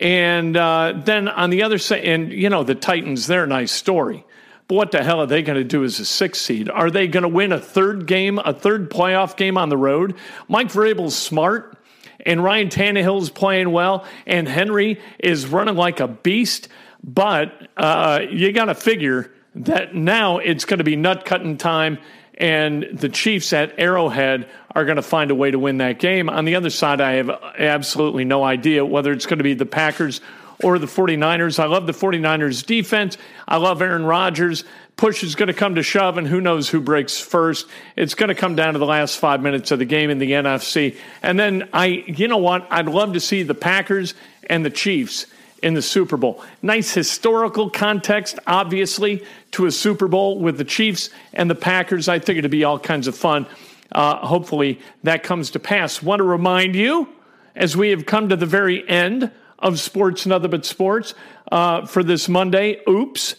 And 0.00 0.56
uh, 0.56 1.00
then 1.04 1.28
on 1.28 1.50
the 1.50 1.62
other 1.62 1.78
side, 1.78 2.04
and 2.04 2.32
you 2.32 2.48
know, 2.50 2.62
the 2.62 2.74
Titans, 2.74 3.26
they're 3.26 3.44
a 3.44 3.48
nice 3.48 3.72
story. 3.72 4.24
What 4.68 4.92
the 4.92 5.02
hell 5.02 5.20
are 5.20 5.26
they 5.26 5.40
going 5.40 5.56
to 5.56 5.64
do 5.64 5.82
as 5.82 5.98
a 5.98 6.04
sixth 6.04 6.42
seed? 6.42 6.68
Are 6.68 6.90
they 6.90 7.08
going 7.08 7.22
to 7.22 7.28
win 7.28 7.52
a 7.52 7.58
third 7.58 8.06
game, 8.06 8.38
a 8.38 8.52
third 8.52 8.90
playoff 8.90 9.34
game 9.34 9.56
on 9.56 9.70
the 9.70 9.78
road? 9.78 10.14
Mike 10.46 10.68
Vrabel's 10.68 11.16
smart, 11.16 11.78
and 12.26 12.44
Ryan 12.44 12.68
Tannehill's 12.68 13.30
playing 13.30 13.72
well, 13.72 14.04
and 14.26 14.46
Henry 14.46 15.00
is 15.18 15.46
running 15.46 15.74
like 15.74 16.00
a 16.00 16.08
beast. 16.08 16.68
But 17.02 17.68
uh, 17.78 18.20
you 18.30 18.52
got 18.52 18.66
to 18.66 18.74
figure 18.74 19.32
that 19.54 19.94
now 19.94 20.36
it's 20.36 20.66
going 20.66 20.78
to 20.78 20.84
be 20.84 20.96
nut 20.96 21.24
cutting 21.24 21.56
time, 21.56 21.96
and 22.34 22.86
the 22.92 23.08
Chiefs 23.08 23.54
at 23.54 23.78
Arrowhead 23.78 24.50
are 24.74 24.84
going 24.84 24.96
to 24.96 25.02
find 25.02 25.30
a 25.30 25.34
way 25.34 25.50
to 25.50 25.58
win 25.58 25.78
that 25.78 25.98
game. 25.98 26.28
On 26.28 26.44
the 26.44 26.56
other 26.56 26.68
side, 26.68 27.00
I 27.00 27.12
have 27.12 27.30
absolutely 27.30 28.24
no 28.24 28.44
idea 28.44 28.84
whether 28.84 29.12
it's 29.12 29.24
going 29.24 29.38
to 29.38 29.44
be 29.44 29.54
the 29.54 29.64
Packers 29.64 30.20
or 30.62 30.78
the 30.78 30.86
49ers. 30.86 31.58
I 31.58 31.66
love 31.66 31.86
the 31.86 31.92
49ers 31.92 32.64
defense. 32.64 33.16
I 33.46 33.56
love 33.56 33.80
Aaron 33.80 34.04
Rodgers. 34.04 34.64
Push 34.96 35.22
is 35.22 35.36
going 35.36 35.46
to 35.46 35.54
come 35.54 35.76
to 35.76 35.82
shove, 35.82 36.18
and 36.18 36.26
who 36.26 36.40
knows 36.40 36.68
who 36.68 36.80
breaks 36.80 37.20
first. 37.20 37.68
It's 37.94 38.14
going 38.14 38.30
to 38.30 38.34
come 38.34 38.56
down 38.56 38.72
to 38.72 38.80
the 38.80 38.86
last 38.86 39.18
five 39.18 39.40
minutes 39.40 39.70
of 39.70 39.78
the 39.78 39.84
game 39.84 40.10
in 40.10 40.18
the 40.18 40.32
NFC. 40.32 40.96
And 41.22 41.38
then 41.38 41.68
I, 41.72 41.86
you 41.86 42.26
know 42.26 42.38
what? 42.38 42.66
I'd 42.70 42.88
love 42.88 43.12
to 43.12 43.20
see 43.20 43.44
the 43.44 43.54
Packers 43.54 44.14
and 44.50 44.64
the 44.64 44.70
Chiefs 44.70 45.26
in 45.62 45.74
the 45.74 45.82
Super 45.82 46.16
Bowl. 46.16 46.44
Nice 46.62 46.92
historical 46.92 47.70
context, 47.70 48.38
obviously, 48.46 49.24
to 49.52 49.66
a 49.66 49.70
Super 49.70 50.08
Bowl 50.08 50.40
with 50.40 50.58
the 50.58 50.64
Chiefs 50.64 51.10
and 51.32 51.48
the 51.48 51.54
Packers. 51.54 52.08
I 52.08 52.18
think 52.18 52.38
it'd 52.38 52.50
be 52.50 52.64
all 52.64 52.78
kinds 52.78 53.06
of 53.06 53.16
fun. 53.16 53.46
Uh, 53.92 54.16
hopefully, 54.16 54.80
that 55.04 55.22
comes 55.22 55.52
to 55.52 55.58
pass. 55.58 56.02
Want 56.02 56.20
to 56.20 56.24
remind 56.24 56.74
you, 56.74 57.08
as 57.56 57.76
we 57.76 57.90
have 57.90 58.04
come 58.04 58.28
to 58.28 58.36
the 58.36 58.46
very 58.46 58.88
end 58.88 59.30
of 59.58 59.80
Sports 59.80 60.26
Nothing 60.26 60.50
But 60.50 60.64
Sports 60.64 61.14
uh, 61.50 61.86
for 61.86 62.02
this 62.02 62.28
Monday. 62.28 62.80
Oops 62.88 63.34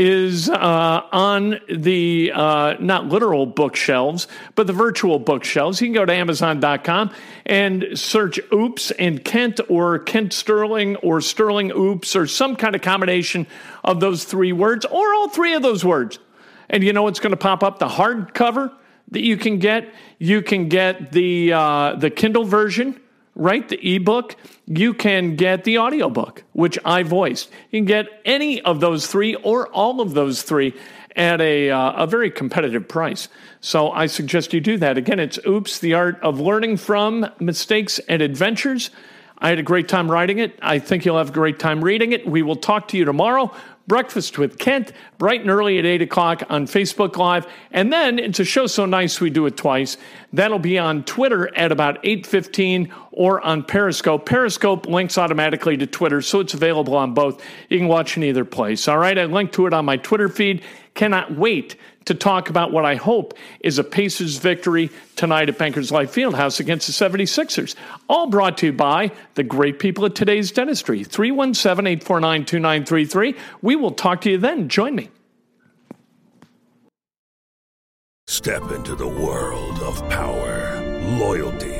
is 0.00 0.48
uh, 0.48 1.02
on 1.12 1.60
the 1.68 2.32
uh, 2.34 2.74
not 2.80 3.06
literal 3.06 3.44
bookshelves, 3.44 4.28
but 4.54 4.66
the 4.66 4.72
virtual 4.72 5.18
bookshelves. 5.18 5.78
You 5.78 5.88
can 5.88 5.94
go 5.94 6.06
to 6.06 6.12
Amazon.com 6.12 7.10
and 7.44 7.86
search 7.94 8.40
Oops 8.50 8.90
and 8.92 9.22
Kent 9.22 9.60
or 9.68 9.98
Kent 9.98 10.32
Sterling 10.32 10.96
or 10.96 11.20
Sterling 11.20 11.70
Oops 11.72 12.16
or 12.16 12.26
some 12.26 12.56
kind 12.56 12.74
of 12.74 12.80
combination 12.80 13.46
of 13.84 14.00
those 14.00 14.24
three 14.24 14.52
words 14.52 14.86
or 14.86 15.14
all 15.14 15.28
three 15.28 15.52
of 15.52 15.60
those 15.62 15.84
words. 15.84 16.18
And 16.70 16.82
you 16.82 16.94
know 16.94 17.02
what's 17.02 17.20
going 17.20 17.32
to 17.32 17.36
pop 17.36 17.62
up? 17.62 17.78
The 17.78 17.88
hardcover 17.88 18.72
that 19.10 19.22
you 19.22 19.36
can 19.36 19.58
get. 19.58 19.92
You 20.18 20.40
can 20.40 20.68
get 20.68 21.12
the 21.12 21.52
uh, 21.52 21.96
the 21.96 22.08
Kindle 22.08 22.44
version 22.44 22.98
right? 23.40 23.66
The 23.66 23.96
ebook, 23.96 24.36
you 24.66 24.92
can 24.92 25.34
get 25.34 25.64
the 25.64 25.78
audiobook, 25.78 26.44
which 26.52 26.78
I 26.84 27.02
voiced. 27.02 27.50
You 27.70 27.80
can 27.80 27.86
get 27.86 28.06
any 28.26 28.60
of 28.60 28.80
those 28.80 29.06
three 29.06 29.34
or 29.34 29.66
all 29.68 30.02
of 30.02 30.12
those 30.12 30.42
three 30.42 30.74
at 31.16 31.40
a, 31.40 31.70
uh, 31.70 32.04
a 32.04 32.06
very 32.06 32.30
competitive 32.30 32.86
price. 32.86 33.28
So 33.60 33.90
I 33.90 34.06
suggest 34.06 34.52
you 34.52 34.60
do 34.60 34.76
that. 34.76 34.98
Again, 34.98 35.18
it's 35.18 35.38
Oops, 35.46 35.78
the 35.78 35.94
Art 35.94 36.20
of 36.22 36.38
Learning 36.38 36.76
from 36.76 37.26
Mistakes 37.40 37.98
and 38.00 38.20
Adventures. 38.20 38.90
I 39.38 39.48
had 39.48 39.58
a 39.58 39.62
great 39.62 39.88
time 39.88 40.10
writing 40.10 40.38
it. 40.38 40.58
I 40.60 40.78
think 40.78 41.06
you'll 41.06 41.16
have 41.16 41.30
a 41.30 41.32
great 41.32 41.58
time 41.58 41.82
reading 41.82 42.12
it. 42.12 42.26
We 42.26 42.42
will 42.42 42.56
talk 42.56 42.88
to 42.88 42.98
you 42.98 43.06
tomorrow. 43.06 43.52
Breakfast 43.90 44.38
with 44.38 44.56
Kent, 44.56 44.92
bright 45.18 45.40
and 45.40 45.50
early 45.50 45.76
at 45.80 45.84
8 45.84 46.02
o'clock 46.02 46.44
on 46.48 46.68
Facebook 46.68 47.16
Live. 47.16 47.48
And 47.72 47.92
then 47.92 48.20
it's 48.20 48.38
a 48.38 48.44
show 48.44 48.68
so 48.68 48.86
nice 48.86 49.20
we 49.20 49.30
do 49.30 49.46
it 49.46 49.56
twice. 49.56 49.96
That'll 50.32 50.60
be 50.60 50.78
on 50.78 51.02
Twitter 51.02 51.52
at 51.56 51.72
about 51.72 52.00
8.15 52.04 52.92
or 53.10 53.40
on 53.40 53.64
Periscope. 53.64 54.26
Periscope 54.26 54.86
links 54.86 55.18
automatically 55.18 55.76
to 55.76 55.88
Twitter, 55.88 56.22
so 56.22 56.38
it's 56.38 56.54
available 56.54 56.94
on 56.94 57.14
both. 57.14 57.42
You 57.68 57.78
can 57.78 57.88
watch 57.88 58.16
in 58.16 58.22
either 58.22 58.44
place. 58.44 58.86
All 58.86 58.96
right, 58.96 59.18
I 59.18 59.24
linked 59.24 59.54
to 59.54 59.66
it 59.66 59.74
on 59.74 59.86
my 59.86 59.96
Twitter 59.96 60.28
feed. 60.28 60.62
Cannot 60.94 61.34
wait 61.34 61.74
to 62.06 62.14
talk 62.14 62.48
about 62.48 62.72
what 62.72 62.84
I 62.84 62.94
hope 62.96 63.34
is 63.60 63.78
a 63.78 63.84
Pacers 63.84 64.36
victory 64.38 64.90
tonight 65.16 65.48
at 65.48 65.58
Bankers 65.58 65.92
Life 65.92 66.14
Fieldhouse 66.14 66.60
against 66.60 66.86
the 66.86 66.92
76ers. 66.92 67.74
All 68.08 68.26
brought 68.28 68.58
to 68.58 68.66
you 68.66 68.72
by 68.72 69.12
the 69.34 69.42
great 69.42 69.78
people 69.78 70.04
at 70.06 70.14
today's 70.14 70.50
dentistry. 70.50 71.04
317 71.04 71.86
849 71.86 72.44
2933. 72.44 73.34
We 73.62 73.76
will 73.76 73.92
talk 73.92 74.22
to 74.22 74.30
you 74.30 74.38
then. 74.38 74.68
Join 74.68 74.94
me. 74.94 75.08
Step 78.26 78.70
into 78.70 78.94
the 78.94 79.08
world 79.08 79.80
of 79.80 80.08
power, 80.08 80.80
loyalty, 81.18 81.79